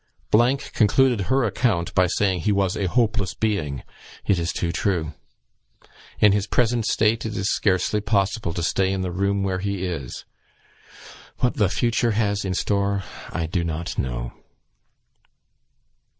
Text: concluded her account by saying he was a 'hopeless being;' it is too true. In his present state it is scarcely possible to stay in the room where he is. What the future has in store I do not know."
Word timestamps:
concluded 0.73 1.27
her 1.27 1.43
account 1.43 1.93
by 1.93 2.07
saying 2.07 2.39
he 2.39 2.51
was 2.51 2.75
a 2.75 2.87
'hopeless 2.87 3.35
being;' 3.35 3.83
it 4.25 4.39
is 4.39 4.51
too 4.51 4.71
true. 4.71 5.13
In 6.17 6.31
his 6.31 6.47
present 6.47 6.87
state 6.87 7.23
it 7.23 7.37
is 7.37 7.51
scarcely 7.51 8.01
possible 8.01 8.51
to 8.51 8.63
stay 8.63 8.91
in 8.91 9.01
the 9.01 9.11
room 9.11 9.43
where 9.43 9.59
he 9.59 9.85
is. 9.85 10.25
What 11.37 11.57
the 11.57 11.69
future 11.69 12.13
has 12.17 12.43
in 12.43 12.55
store 12.55 13.03
I 13.31 13.45
do 13.45 13.63
not 13.63 13.99
know." 13.99 14.33